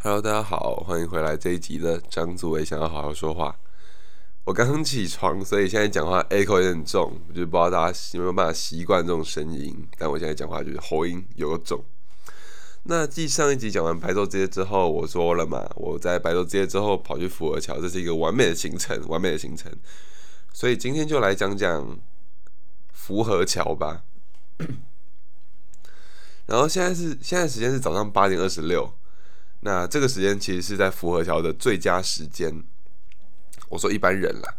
[0.00, 3.58] Hello，大家好，欢迎回来这一集的张祖伟想要好好说话。
[4.44, 9.88] 我刚起床，所以现在讲话 echo 有点重，就不知道大家有没有办法习惯这种声音。
[9.98, 11.84] 但我现在讲话就是喉音有个重。
[12.84, 19.72] 那继上一集讲完白昼之夜之后，我说了嘛，我在白昼之夜之后跑去福和桥，这是一个完美的行程，完美的行程。
[20.52, 21.98] 所以今天就来讲讲
[22.92, 24.04] 福和桥吧。
[26.46, 28.94] 然后现在是现在时间是早上八点二十六。
[29.60, 32.62] 那这个时间其实是在福和桥的最佳时间。
[33.68, 34.54] 我说一般人啦，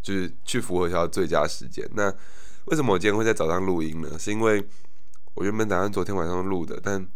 [0.00, 1.88] 就是去福和桥最佳时间。
[1.94, 2.12] 那
[2.66, 4.18] 为什么我今天会在早上录音呢？
[4.18, 4.64] 是因为
[5.34, 7.06] 我原本打算昨天晚上录的，但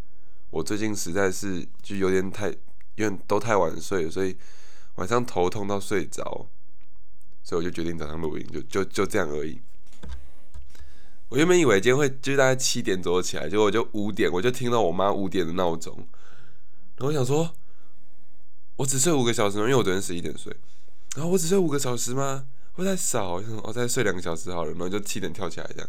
[0.50, 2.50] 我最近实在是就有点太，
[2.96, 4.36] 因为都太晚睡，所以
[4.96, 6.46] 晚上头痛到睡着，
[7.42, 9.60] 所以我就决定早上录音，就就就这样而已。
[11.28, 16.06] 我原本以为今天会就大概七点左右起来，结果我就五点，我就听到我妈五点的闹钟。
[17.00, 17.54] 我想说，
[18.74, 19.58] 我只睡五个小时？
[19.58, 20.54] 因为我昨天十一点睡。
[21.14, 22.46] 然后我只睡五个小时吗？
[22.72, 23.40] 会太少？
[23.62, 24.70] 我再睡两个小时好了。
[24.72, 25.88] 然后就七点跳起来这样，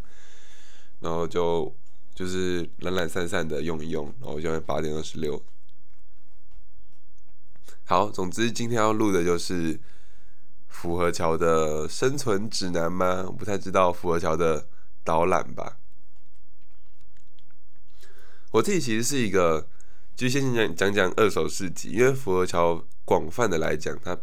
[1.00, 1.76] 然后就
[2.14, 5.44] 就是懒懒散散的用一用，然后就八点二十六。
[7.86, 9.80] 好，总之今天要录的就是
[10.68, 13.24] 福和桥的生存指南吗？
[13.26, 14.68] 我不太知道福和桥的
[15.04, 15.80] 导览吧。
[18.52, 19.68] 我自己其实是一个。
[20.20, 24.20] 就先讲讲讲二手市集，因为福和桥广泛的来讲，它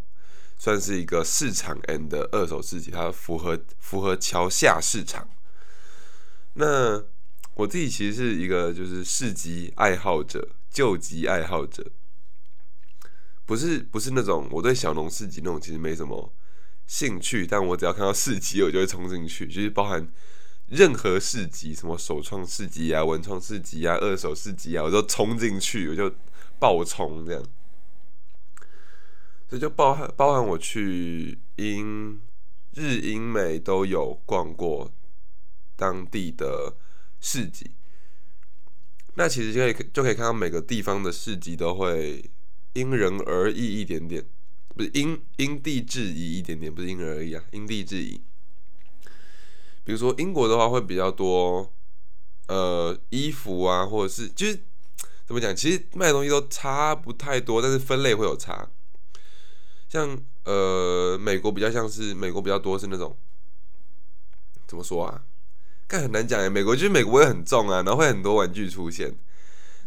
[0.59, 5.27] 算是一个市场 N 的二手市集，它符合符合桥下市场。
[6.53, 7.03] 那
[7.55, 11.91] 我自己其实是一个就是市集爱好者、旧集爱好者，
[13.47, 16.31] 不是不是那种我对小农市集那种其实没什么
[16.87, 20.07] 兴趣，但我只要看到市集，我就会冲进去，就是包含。
[20.69, 26.13] 任何市集，什么首创市集啊、文创市集啊、二手市集啊，我都冲进去，我就
[26.59, 27.43] 爆冲这样。
[29.49, 32.21] 所以就包含包含我去英
[32.75, 34.93] 日英美都有逛过
[35.77, 36.77] 当地的
[37.21, 37.71] 市集。
[39.15, 42.29] 那其实就可以就可以看到每个地方的市集都会
[42.73, 44.27] 因人而异一点点，
[44.75, 48.21] 不是因因地制宜一点点，不是因人而异啊，因地制宜。
[49.87, 51.73] 比如说英国的话会比较多，
[52.49, 54.59] 呃，衣服啊，或者是就是
[55.25, 58.69] 怎么讲，其实卖的东西都差不太多，但是分类会有差。
[59.89, 63.17] 像呃，美国比较像是美国比较多是那种
[64.67, 65.23] 怎么说啊？
[65.87, 66.51] 但很难讲哎。
[66.51, 69.17] 美国就是美国会很重啊，然后会很多玩具出现。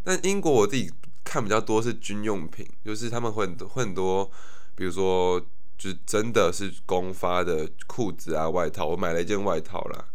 [0.01, 0.93] 但英国我自己
[1.25, 4.31] 看比较多是军用品，就是他们会很多会很多，
[4.75, 5.45] 比如说。
[5.79, 10.09] 就真的是公发的裤子啊外套，我买了一件外套啦，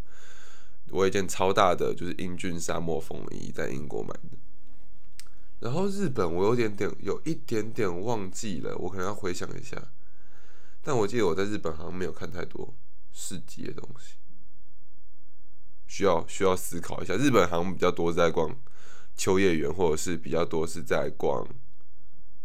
[0.90, 4.36] 我有一件超大的就是英俊沙漠风衣，在英国买的。
[5.60, 9.82] 然后日本我有点点有一点点忘记了，我可能要回想一下。
[10.82, 12.74] 但我记得我在日本好像没有看太多
[13.14, 14.16] 市集的东西，
[15.86, 17.14] 需要需要思考一下。
[17.14, 18.54] 日本好像比较多是在逛
[19.16, 21.48] 秋叶原，或者是比较多是在逛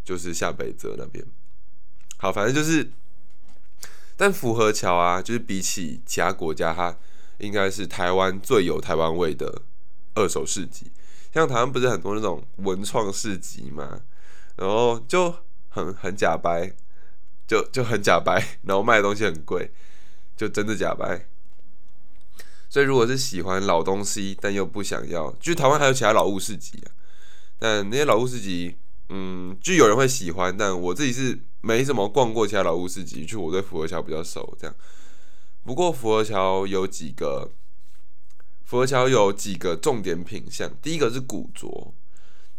[0.06, 1.26] 就是下北泽那边。
[2.20, 2.90] 好，反正就是。
[4.20, 6.94] 但福和桥啊，就是比起其他国家，它
[7.38, 9.62] 应该是台湾最有台湾味的
[10.14, 10.92] 二手市集。
[11.34, 14.02] 像台湾不是很多那种文创市集嘛，
[14.58, 15.34] 然后就
[15.70, 16.70] 很很假白，
[17.48, 19.72] 就就很假白，然后卖的东西很贵，
[20.36, 21.26] 就真的假白。
[22.70, 26.92] 所以如果是喜欢老东西，但又不想要，就是台湾还有其他老物市集啊，
[27.58, 28.76] 但那些老物市集，
[29.08, 31.40] 嗯，就有人会喜欢，但我自己是。
[31.62, 34.56] 没怎么逛过其他老屋市集，就我对福和桥比较熟。
[34.60, 34.76] 这样，
[35.64, 37.52] 不过福和桥有几个，
[38.64, 40.72] 福和桥有几个重点品相。
[40.82, 41.94] 第一个是古着，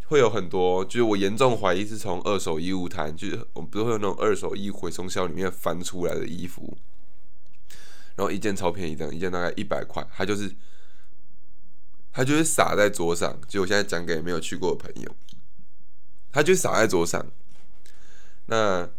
[0.05, 6.77] 会有很多，就是我严重怀疑是从二手衣物摊，就是我们不是会有那种二手衣回收销里面翻出来的衣服，
[8.15, 10.53] 然后一件超便宜，这样一件大概一百块，它就是，
[12.11, 13.39] 它就是撒在桌上。
[13.47, 15.15] 就我现在讲给没有去过的朋友，
[16.31, 17.25] 它就撒在桌上。
[18.47, 18.89] 那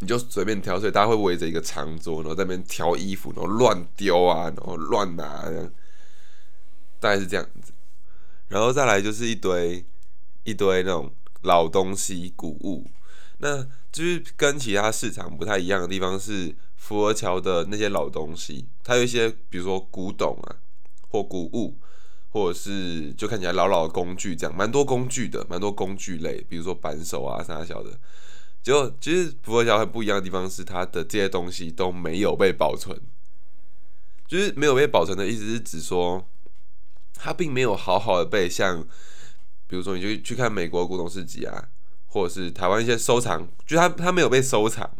[0.00, 5.44] 你就随便挑，所以大家会围着一个长桌，然后在那边挑衣服，然后乱丢啊，然后乱拿，
[7.00, 7.72] 大概是这样子。
[8.48, 9.84] 然后再来就是一堆
[10.44, 11.12] 一堆那种
[11.42, 12.90] 老东西、古物。
[13.38, 20.56] 那就是跟其他市场不太一样的地方是，福和桥的那些老东西，它有一些，比如说古董啊，
[21.08, 21.78] 或古物。
[22.30, 27.98] 或者是就看起来老老的工具这样，蛮多工具的，蛮多工具类，比如说扳手啊啥小的。
[28.62, 33.00] 结果其实福和桥很不一样的地方是，它的这些东西都没有被保存。
[34.26, 36.28] 就是没有被保存的意思是指说，
[37.14, 38.86] 它并没有好好的被像，
[39.66, 41.68] 比如说你就去看美国古董市集啊，
[42.08, 44.90] 或者是台湾一些收藏，就它它没有被收藏，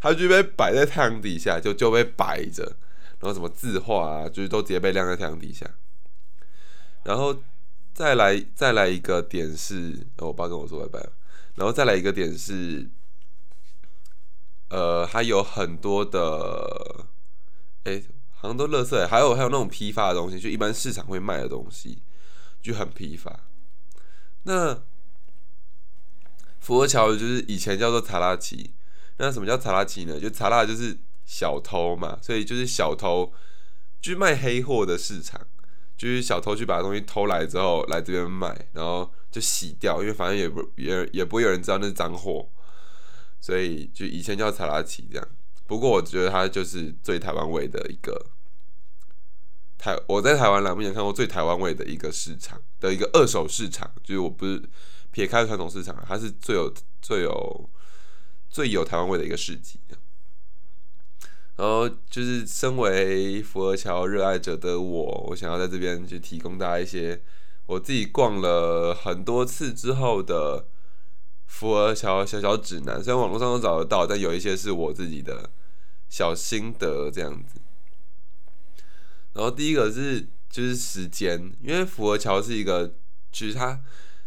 [0.00, 2.64] 它就被摆在太阳底下，就就被摆着，
[3.20, 5.64] 然后什么字画啊，就是都直接被晾在太阳底下。
[7.06, 7.40] 然后
[7.94, 11.08] 再来再来一个点是，我爸跟我说拜拜。
[11.54, 12.90] 然后再来一个点是，
[14.68, 17.06] 呃，还有很多的，
[17.84, 22.02] 哎，好像都垃圾，还有还有那种批发的东西，就一般市场会卖的东西，
[22.60, 23.40] 就很批发。
[24.42, 24.82] 那
[26.58, 28.74] 佛桥就是以前叫做查拉奇，
[29.18, 30.18] 那什么叫查拉奇呢？
[30.18, 33.32] 就查拉就是小偷嘛，所以就是小偷，
[34.00, 35.46] 就卖黑货的市场，
[35.96, 39.10] 就是小偷去把东西偷来之后来这边卖，然后。
[39.28, 42.48] 就洗掉，因为反正也不也也不会有人知道那是脏货，
[43.38, 45.28] 所以就以前叫查拉奇这样。
[45.66, 48.30] 不过我觉得它就是最台湾味的一个
[49.76, 54.62] 台，我在台湾目前看过最台湾味的一个市场的一个二手市场，就是我不是
[55.10, 56.72] 撇开传统市场，它是最有
[57.02, 57.70] 最有
[58.48, 59.78] 最有台湾味的一个市集。
[61.56, 67.22] 然后就是身为佛和桥热爱者的我，我想要在这边去提供大家一些。
[67.66, 70.68] 我自己逛了很多次之后的
[71.46, 75.50] 福尔桥小小指南，虽然网络上都找得到，但有一些是我自己的
[76.08, 77.60] 小心得这样子。
[79.32, 82.94] 然后第一个是就是时间，因为福尔桥是一个，
[83.32, 83.80] 其实它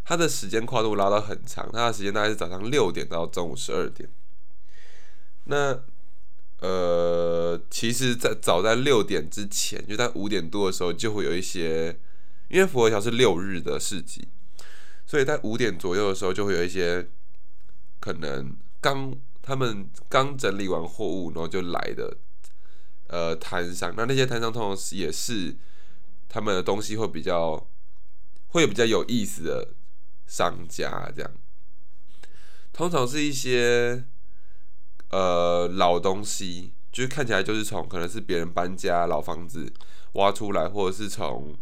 [0.04, 4.10] 它的时间跨度拉到很长，它的时间大概是早上六点到中午十二点。
[5.46, 5.80] 那
[6.62, 12.00] 呃，其实，在早在六点之前，就在五点多的时候，就会有一些。
[12.50, 14.28] 因为佛和桥是六日的市集，
[15.06, 17.08] 所以在五点左右的时候，就会有一些
[18.00, 22.18] 可能刚他们刚整理完货物，然后就来的
[23.06, 23.94] 呃摊商。
[23.96, 25.56] 那那些摊商通常也是
[26.28, 27.68] 他们的东西会比较
[28.48, 29.76] 会比较有意思的
[30.26, 31.32] 商家，这样
[32.74, 34.04] 通常是一些
[35.10, 39.72] 呃老东西，就是看起来就是从可能是别人搬家老房子
[40.14, 41.56] 挖出来，或者是从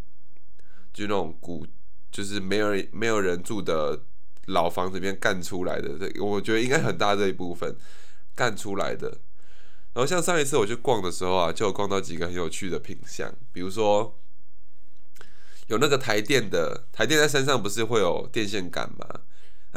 [0.94, 1.66] 就那种古，
[2.12, 4.04] 就是没有没有人住的
[4.48, 7.76] 老房子里面干出来的，这我觉得应该很大这一部分
[8.36, 9.10] 干出来的。
[9.94, 14.18] 然后像上一次我去逛的时候啊，就有逛到几个很有趣的品相，比如说
[15.68, 19.22] 有那个台电的，台电在山上不是会有电线杆吗？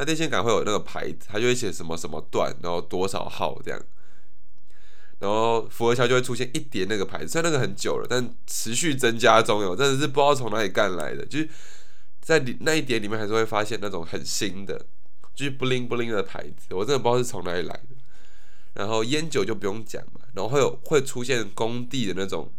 [0.01, 3.79] 那电线杆会有那个牌子，它就会写什么什么段，然后多少号这样。
[5.19, 11.27] 然后福和桥就会出现一叠那个牌子，虽然那个很久了，但持续增加中有，真的是不知道从哪里干来的。
[11.27, 11.51] 就是
[12.19, 14.87] 在那一叠里面，还是会发现那种很新的，
[15.35, 17.95] 就是 bling bling 的牌子，我真的不知道是从哪里来的。
[18.73, 22.51] 然后烟酒就不用讲嘛，然后会有会出现工地的那种，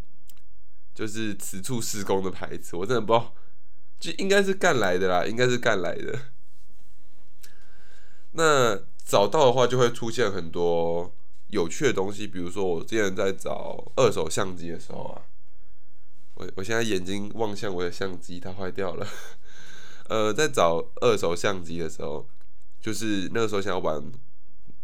[0.94, 3.34] 就是此处施工的牌子，我真的不知道，
[4.00, 6.20] 就应该是干来的啦，应该是干来的。
[8.31, 11.13] 那找到的话，就会出现很多。
[11.51, 15.22] 有趣的东西，比如说我之前在找二手相机的时候啊，
[16.36, 19.06] 我我现在眼睛望向我的相机，它坏掉了。
[20.07, 22.25] 呃，在找二手相机的时候，
[22.80, 24.01] 就是那个时候想要玩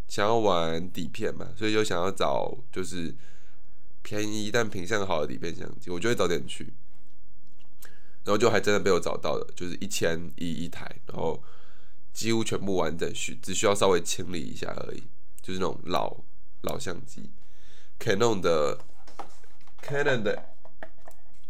[0.09, 3.15] 想要玩底片嘛，所以就想要找就是
[4.01, 6.73] 便宜但品相好的底片相机，我就会早点去，
[8.25, 11.41] 然后就还真的被我找到了，就是一千一一台，然后
[12.17, 15.03] 几乎全部完整，需只需要稍微清理一下而已，
[15.41, 16.17] 就是那种老。
[16.61, 17.29] 老相机
[17.99, 18.79] ，Canon 的
[19.81, 20.43] Canon 的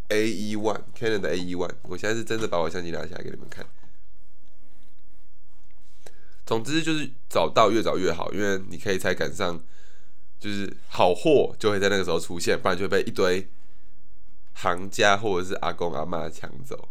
[0.09, 3.65] A E One，Canon 的 A E One，我现在是真的把我相机拿起来给你们看。
[6.45, 9.63] 总之就是找到越早越好，因为你可以才赶上，
[10.37, 13.49] 就是好货就会在那个时候出现，不然就会被一堆
[14.55, 16.89] 行家或者是阿公阿妈抢走。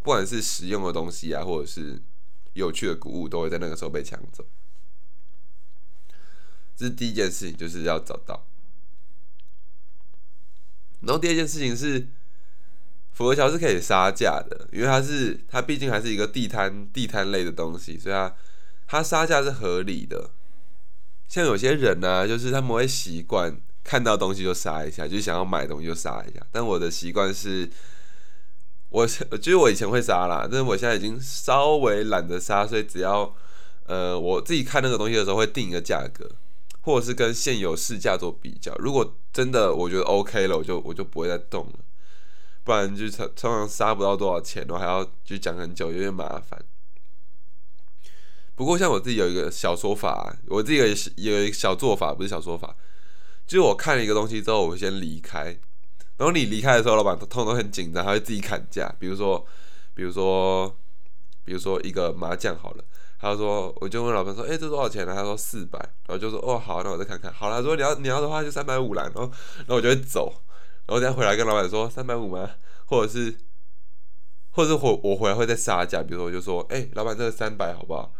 [0.00, 2.02] 不管是实用的东西啊，或者是
[2.54, 4.44] 有趣的古物，都会在那个时候被抢走。
[6.76, 8.46] 这是第一件事情，就是要找到。
[11.00, 12.08] 然后第二件事情是，
[13.12, 18.34] 佛桥是可以杀价的，因为它是它毕竟还是一个地摊地摊类的东西，所以它
[18.86, 20.30] 它杀价是合理的。
[21.28, 26.46] 像有些人呢，就是他们会习惯看到东西就杀一下，就想要买东西就杀一下。
[26.50, 27.68] 但我的习惯是，
[28.92, 29.06] 我
[29.38, 33.34] 就是我以前会杀啦，但是我现在已经稍微懒得杀，所以只要
[33.86, 36.30] 呃我自己看那个东西的时候，会定一个价格。
[36.84, 41.78] 或者是跟现有市价做比较，如果真的我觉得 OK 了，我就我就不会再动了，
[42.64, 46.60] 不然就常常常杀不到多少钱，我还要就讲很久，有点麻烦。
[48.56, 50.86] 不过像我自己有一个小说法，我自己有
[51.32, 52.74] 有一个小做法，不是小说法，
[53.46, 55.56] 就是我看了一个东西之后，我先离开，
[56.22, 59.44] 然后你离开的时候，老板通通都很紧张，他会自己砍价，比如说，
[59.92, 60.72] 比如说，
[61.44, 62.84] 比如说一个麻将好了。
[63.18, 65.12] 他说，我就问老板说，哎，这多少钱呢？
[65.16, 67.32] 他说四百，然后就说，哦，好，那我再看看。
[67.32, 69.02] 好了，他说你要你要的话就三百五啦。
[69.02, 69.22] 然后，
[69.58, 70.32] 然后我就会走，
[70.86, 72.48] 然后等下回来跟老板说三百五吗？
[72.86, 73.36] 或者是，
[74.52, 78.12] 或者是我我回来会再杀价，比如说我就说，哎，老板这个三百好不好？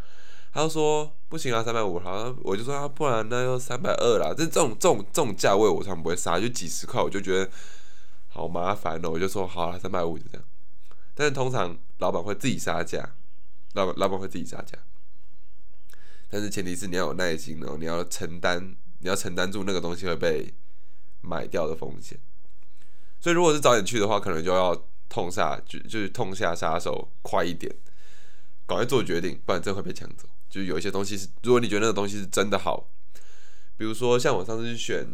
[0.53, 2.01] 他就说不行啊，三百五。
[2.01, 4.35] 好像我就说啊，不然那就三百二啦。
[4.37, 7.51] 这这种这种这种价位我常不会杀，就几十块我就觉得
[8.33, 9.11] 好麻烦哦。
[9.11, 10.45] 我就说好了，三百五就这样。
[11.15, 13.15] 但是通常老板会自己杀价，
[13.75, 14.79] 老板老板会自己杀价。
[16.31, 20.55] 但是前提是你要有耐心哦，你要承担，你要承担住那个东西会被
[21.21, 22.19] 买掉的风险。
[23.21, 24.75] 所以如果是早点去的话，可能就要
[25.11, 27.71] 痛下就就是痛下杀手，快一点，
[28.67, 30.27] 赶快做决定，不然真会被抢走。
[30.49, 32.89] 就有一些东西是，如果你觉得那个东西是真的好，
[33.77, 35.07] 比如说像我上次去选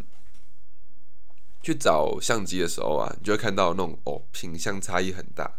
[1.62, 5.58] 去找相机的时候啊，你就会看到那种哦品相差异很大。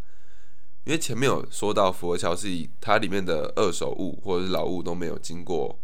[0.86, 5.78] 因为前面有说到，佛桥是以它里面的二手物或者是老物都没有经过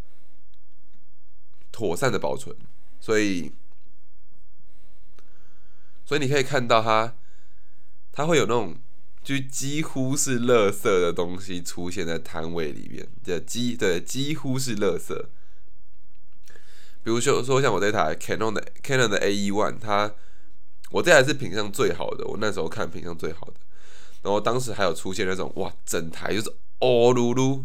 [1.72, 2.56] 妥善的保存，
[3.00, 3.52] 所以，
[6.06, 7.14] 所以你可以看到它，
[8.12, 8.78] 它会有那种
[9.22, 15.26] 就几乎是垃圾的东西出现在摊位里面，的几对几乎是垃圾。
[17.06, 20.12] 比如说说像我这台 Canon 的 Canon 的 A E One，它
[20.90, 23.54] 我这台是品相最好的，我那时候看品相最好的。
[24.24, 27.64] 然后当时还有出现那种哇，整台就是哦噜噜，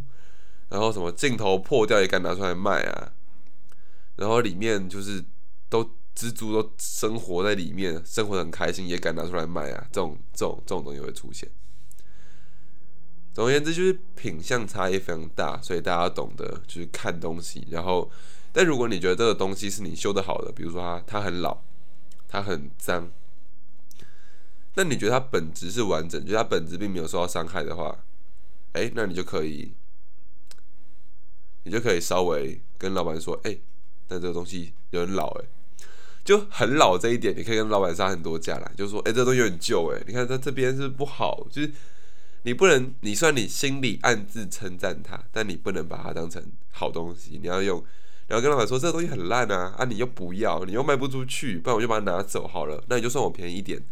[0.68, 3.12] 然后什么镜头破掉也敢拿出来卖啊，
[4.16, 5.24] 然后里面就是
[5.70, 5.82] 都
[6.14, 11.50] 蜘蛛都生活在里面，生活的很开心也敢拿出来卖啊，这种这种这种东西会出现。
[13.32, 17.66] 总而言之，就是品相差异非常大，所以大家懂得就是看东西。
[17.70, 18.10] 然后，
[18.52, 21.58] 但如果你觉得这个东西是你修的好的，比如说它它很老，
[22.28, 23.10] 它很脏。
[24.74, 28.04] 那你觉得它本质是完整，就它本质并没有受到伤害的话，
[28.72, 29.74] 哎，那你就可以，
[31.64, 33.58] 你就可以稍微跟老板说，哎，
[34.06, 35.44] 但这个东西有点老，哎，
[36.24, 41.72] 就很老这一点，你可以跟老板杀很多价啦，就说，哎，这东西有点旧，哎，你看它这边是不好，就是
[42.44, 47.84] 你不能，你虽然你心里暗自称赞它，但你不能把它当成好东西，你要用，
[48.30, 53.82] 然后跟老板说，这个东西很烂啊，啊，你又不要，你又卖不出去，不然我就把它拿走好了，那你就算我便宜一点。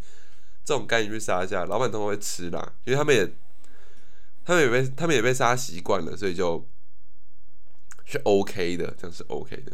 [0.64, 3.34] 这种赶紧去杀价，老板通常会吃啦，因为他们也，
[4.44, 6.64] 他们也被他们也被杀习惯了，所以就
[8.04, 9.72] 是 OK 的，这样是 OK 的。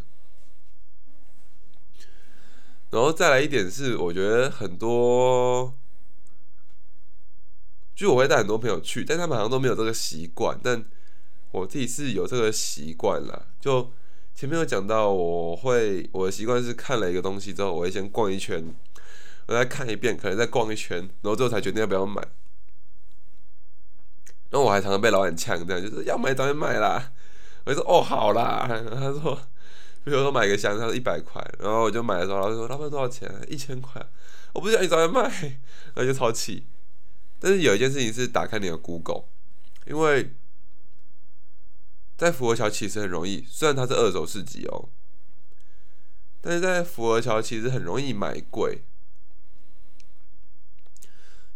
[2.90, 5.74] 然后再来一点是，我觉得很多，
[7.94, 10.82] 就我会带很多朋友去，但他们好像都没有这个习惯，但
[11.50, 13.48] 我自己是有这个习惯了。
[13.60, 13.92] 就
[14.34, 18.74] 前面有讲到，我会我的习惯是看了一个东西之后，我会先逛一圈。
[19.46, 22.20] 我再看一遍，可能再逛一圈，然后最后才决定要不要买。
[24.50, 27.12] 然后我还常常被老板呛，这样就是要买早点买啦。
[27.64, 29.38] 我就说哦好啦，他说，
[30.02, 33.30] 比如说买个香，他说一百块，然后我就买的时候，老板说老板多少钱？
[33.48, 34.04] 一千块。
[34.52, 35.22] 我不想你早点卖，
[35.94, 36.64] 然后就超气。
[37.38, 39.24] 但是有一件事情是打开你的 Google，
[39.86, 40.32] 因为
[42.16, 44.88] 在福和桥其实很容易，虽然它是二手市集哦，
[46.40, 48.82] 但是在福和桥其实很容易买贵。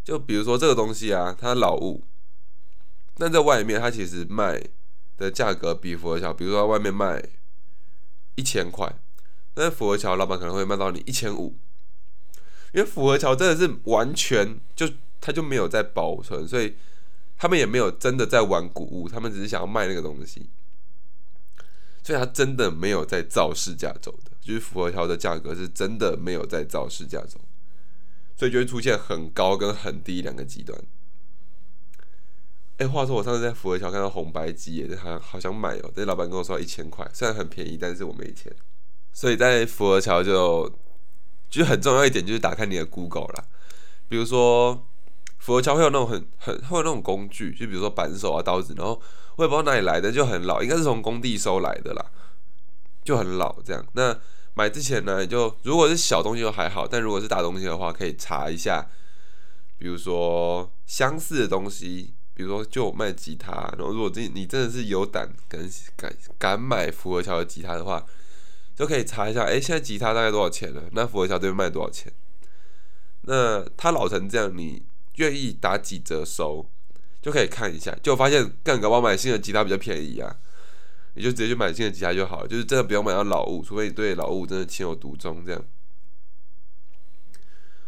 [0.03, 2.03] 就比如说这个东西啊，它老物，
[3.15, 4.61] 但在外面它其实卖
[5.17, 7.23] 的价格比福和桥，比如说外面卖
[8.35, 8.91] 一千块，
[9.53, 11.55] 但是福和桥老板可能会卖到你一千五，
[12.73, 14.89] 因为福和桥真的是完全就
[15.21, 16.75] 他就没有在保存，所以
[17.39, 20.49] 他们也没有真的在玩古物，他们只是想要卖那个东西，
[22.03, 27.39] 所以他真的没有在造市价走的，就是福和桥的价格是真的没有在造市价走。
[28.35, 30.77] 所以就会出现很高跟很低两个极端。
[32.77, 35.91] 哎，话说我上次在福和桥看到红白机，也好好想买哦。
[35.93, 38.49] 这老板跟我说一千块，虽然很便宜，但是我没钱。
[39.11, 40.73] 所以在福和桥就
[41.49, 43.45] 就很重要一点，就是打开你的 Google 啦。
[44.07, 44.87] 比如说
[45.39, 49.01] 福和桥会有那种很很会有那种工具，就比如说扳手啊、刀子，然后
[49.37, 52.05] 我也不知道哪里来的，就很老，应该是从工地收来的啦，
[53.03, 53.83] 就很老这样。
[53.93, 54.15] 那
[54.53, 58.85] 买之前呢，就如果是小东西就还好，但如果是大东西的话，可以查一下，
[59.77, 68.05] 比如说相似的东西，比如说就卖吉他，然后如果你你真的是有胆敢敢敢买福和桥的吉他的话，
[68.75, 70.83] 就可以查一下，哎，现在吉他大概多少钱了？
[70.91, 72.11] 那福和桥这边卖多少钱？
[73.21, 74.83] 那他老成这样，你
[75.19, 76.69] 愿意打几折收，
[77.21, 80.35] 就可以看一下，就发现干搞不好买新的吉他比较便宜啊。
[81.15, 85.61] 你就直接去买新的吉他就好了，就是真的不用买到老物，除非你对老物真的情有独钟这样。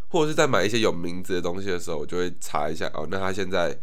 [0.09, 3.79] 或者是在买一些有名字的东西的时候，我就会查一下哦，那他现在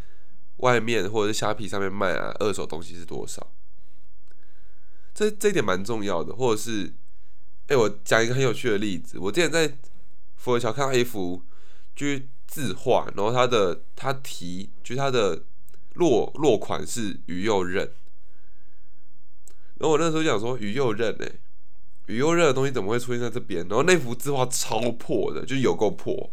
[0.58, 3.50] 外面或者是虾皮上面卖啊二手东西是多少？
[5.14, 6.92] 这这一点蛮重要的，或者是，
[7.68, 9.78] 哎，我讲一个很有趣的例子，我之前在
[10.36, 11.42] 佛桥看到一幅
[11.96, 12.06] 就
[12.48, 15.44] 字画，然后他的他题就是他的
[15.94, 17.92] 落落款是于右任，
[19.76, 21.32] 然后我那时候想说于右任哎，
[22.06, 23.68] 于右任的东西怎么会出现在这边？
[23.68, 26.32] 然后那幅字画超破的，就有够破。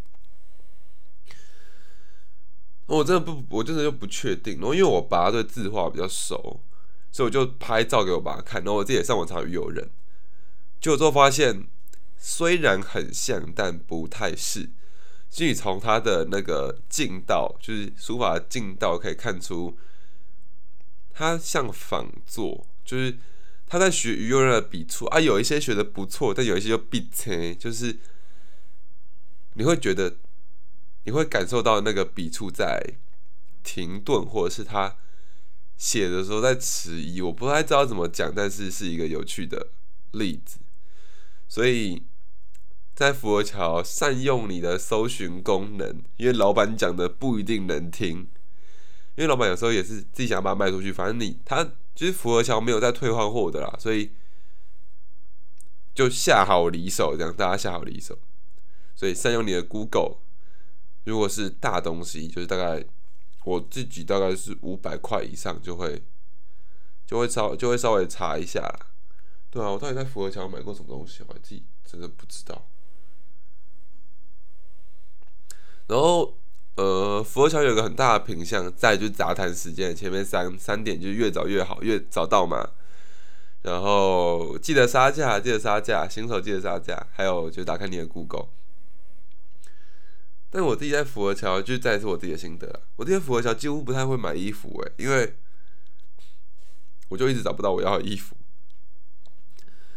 [2.88, 4.60] 我真的不，我真的就不确定。
[4.60, 6.62] 然后因为我爸对字画比较熟，
[7.12, 8.64] 所以我就拍照给我爸看。
[8.64, 9.90] 然后我自己也上网查于右任，
[10.80, 11.68] 就之后发现
[12.18, 14.70] 虽然很像，但不太是。
[15.36, 19.78] 所以从他的那个劲道，就是书法劲道，可以看出
[21.14, 23.18] 他像仿作，就是
[23.68, 27.98] 他在学于右任的笔触啊，有一些学的不错，但有一些就笔切，就是
[29.56, 30.16] 你会觉得。
[31.08, 32.84] 你会感受到那个笔触在
[33.62, 34.98] 停顿，或者是他
[35.78, 37.22] 写的时候在迟疑。
[37.22, 39.68] 我不太知道怎么讲，但是是一个有趣的
[40.14, 40.58] 例子。
[41.48, 42.02] 所以
[42.96, 48.20] 在佛罗桥善用你的搜寻功能，因为老板讲的不一定能听，
[49.16, 50.94] 因为老板有时候也是自己想把它卖出去。
[50.94, 54.12] 反正你他其实佛罗桥没有在退换货的啦，所以
[55.94, 58.18] 就下好离手，这样大家下好离手。
[58.96, 60.20] 所以善用你的 Google。
[61.04, 62.84] 如果是大东西，就是大概
[63.44, 66.02] 我自己大概是五百块以上，就会
[67.06, 68.88] 就会稍就会稍微查一下啦。
[69.52, 72.66] 对啊，我到底在福和桥买过什么东西，我自己真的不知道。
[75.88, 76.38] 然后
[76.76, 82.72] 呃，佛桥有个很大的品相，在就是杂谈时间前面三三点，就是越早越好，越早到嘛。
[83.62, 88.48] 然后记得杀价，记得杀价，新手记得杀价，还有就打开你的 Google。
[90.52, 92.82] 但我自己在佛桥，就再次我自己的心得。
[92.96, 95.36] 我在福和桥几乎不太会买衣服，诶，因为
[97.10, 98.38] 我就一直找不到我要的衣服。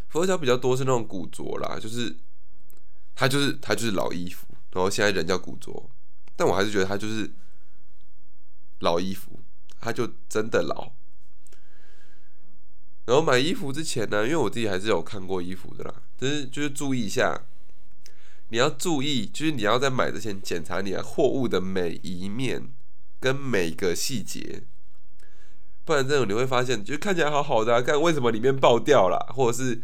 [0.09, 2.17] 佛桥比较多是那种古着啦，就是
[3.15, 5.91] 它就是它就是老衣服，然后现在人叫古着，
[6.37, 7.31] 但我还是觉得它就是
[8.81, 9.41] 老衣服，
[9.81, 10.93] 它就真的老。
[13.07, 17.43] 然后买衣服之前呢，因为我自己还是有看过衣服的啦，就是就是注意一下。
[18.51, 22.71] 你要注意，就是你要在买之前检查你的货物的每一面
[23.21, 24.63] 跟每个细节，
[25.85, 29.83] 不然这种你会发现，就是看起来好好的，看为什么里面爆掉了，或者是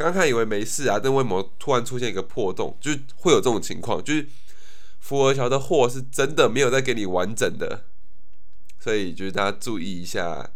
[0.00, 4.26] 刚刚看以为没事啊，但为什么突然出现一个破洞，就是会有这种情况，就是
[4.98, 7.84] 福和桥的货是真的没有在给你完整的，
[8.78, 10.52] 所以就是大家注意一下，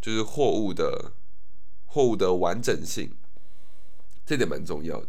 [0.00, 1.12] 就是货物的
[1.86, 3.12] 货物的完整性，
[4.26, 5.06] 这点蛮重要的。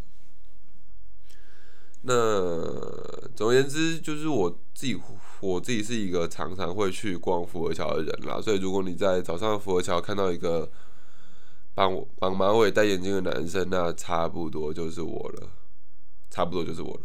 [2.03, 5.01] 那总而言之，就是我自己，
[5.39, 8.39] 我自己是一个常常会去逛福和桥的人啦。
[8.39, 10.69] 所以，如果你在早上福和桥看到一个
[11.75, 15.51] 绑绑马尾、戴眼镜的男生，那差不多就是我了，
[16.31, 17.01] 差不多就是我了。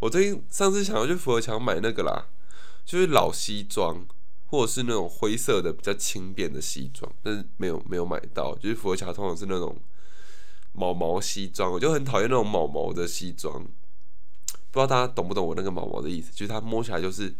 [0.00, 2.26] 我最近上次想要去福和桥买那个啦，
[2.84, 4.04] 就是老西装，
[4.46, 8.54] 或者是那种灰色的比较轻便的西装，但是没有没有买到。
[8.56, 9.74] 就是福和桥通常是那种。
[10.72, 16.30] 毛毛西装，我就很讨厌那种毛毛的西装，不知道大家懂不懂我那个毛毛的意思？
[16.30, 17.34] 就是它摸起来就是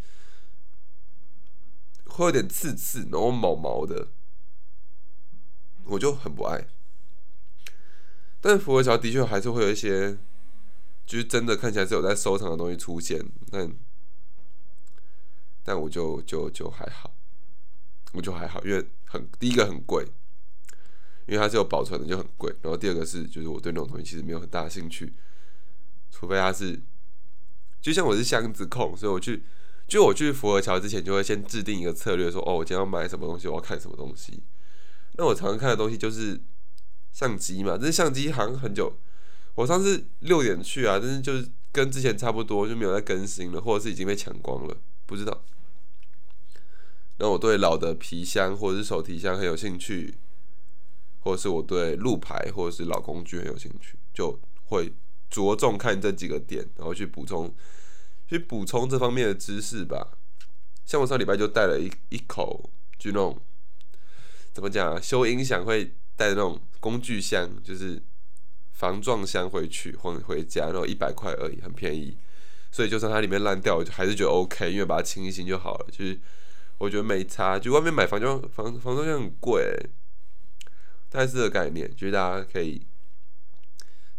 [2.07, 4.09] 会有点刺刺，然后毛毛的，
[5.85, 6.67] 我就很不爱。
[8.41, 10.17] 但是佛和桥的确还是会有一些，
[11.07, 13.73] 就是真的看起来是有在收藏的东西出现，但
[15.63, 17.15] 但我就就就还好，
[18.13, 20.07] 我就还好，因为很第一个很贵。
[21.27, 22.53] 因为它是有保存的，就很贵。
[22.61, 25.13] 然后第二个是，就是我对那种东西其实没有很大兴趣，
[26.11, 26.83] 除非它是，
[27.81, 29.45] 就像我是箱子控，所以我去，
[29.87, 34.43] 就我去佛和桥之前，就会先制定一个策略，说哦，我今天要买什么东西，我要看什么东西。
[35.13, 36.41] 那我常常看的东西就是
[37.13, 38.97] 相机嘛，但是相机好像很久，
[39.55, 45.43] 我上次六点去啊，但是就是跟之前差不多，就没有再更新了，或者是已经被抢光了，不知道。
[47.19, 50.15] 那我对老的皮箱或者是手提箱很有兴趣。
[51.23, 54.91] 或者是我对路牌或者是老工具很有兴趣，就会
[55.29, 57.55] 着重看这几个点，然后去补充，
[58.27, 60.17] 去补充这方面的知识吧。
[60.87, 63.39] 像我上礼拜就带了一一口，就那种
[64.61, 67.99] 怎么讲啊，修音响会带那种工具箱，就是
[68.73, 72.15] 防撞箱回去或回家，然后一百块而已，很便宜。
[72.71, 75.87] 所以就算它里面烂掉，我就还是觉得 OK，因为把它清一清就好了。
[75.91, 76.21] 就是
[76.77, 79.75] 我觉得没差，就外面买防撞防防撞箱很贵。
[81.09, 82.87] 但是的概念，就是大家可以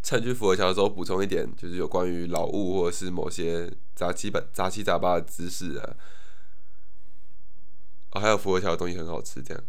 [0.02, 5.94] 趁去福和桥的时候补充一点，就是有关于老物或者是某些杂七杂杂七杂八的知识啊。
[8.10, 9.62] 哦，还有福和桥的东西很好吃，这样。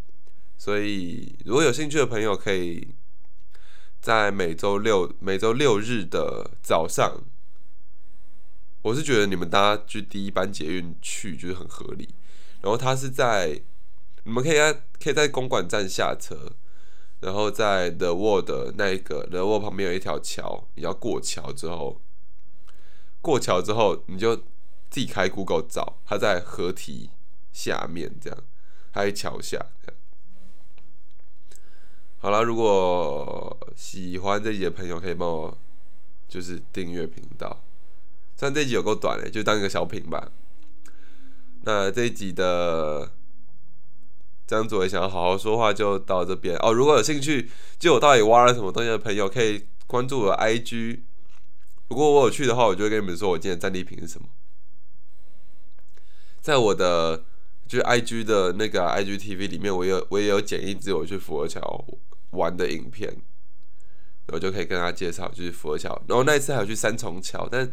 [0.57, 2.95] 所以如果有兴趣的朋友，可以
[4.01, 7.21] 在每周六每周六日的早上，
[8.81, 12.15] 我是觉得你们搭就第一班捷运去就是很合理。
[12.61, 13.61] 然后它是在
[14.23, 16.53] 你们可以在可以在公馆站下车，
[17.19, 22.01] 然后在 The Wall 那一个 The World 旁边有一条桥，你要过桥之后，
[23.21, 24.35] 过桥之后你就
[24.89, 27.09] 自己开 Google 找，它在河堤
[27.51, 28.39] 下面这样，
[28.91, 29.99] 还在桥下这样。
[32.23, 35.57] 好了，如果喜欢这集的朋友，可以帮我
[36.29, 37.61] 就是订阅频道。
[38.37, 40.31] 虽然这集有够短嘞，就当一个小品吧。
[41.63, 43.11] 那这一集的
[44.47, 46.71] 张祖伟想要好好说话，就到这边哦。
[46.71, 51.01] 如果有兴趣，就我到底挖了什么东西的朋友，可以关注我 IG。
[51.89, 54.29] 如果我有去的话，我就会跟你们说我今天战利品是什么。
[56.39, 57.25] 在我的
[57.67, 61.59] 就是 IG 的那个 IGTV 里面，我有我也有剪一支我去佛桥
[62.33, 63.15] 玩的影片，
[64.27, 66.01] 我就可以跟他介绍就是佛桥。
[66.07, 67.71] 然后那一次还有去三重桥，但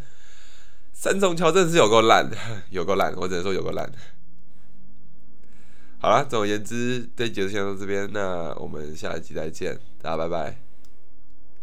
[0.93, 2.31] 三重桥真的是有够烂，
[2.71, 3.91] 有够烂，我只能说有够烂。
[5.99, 10.59] 好了，总而言之，这集就先到这边，那我们下一集再见，大家拜拜，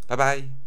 [0.05, 0.66] 拜拜。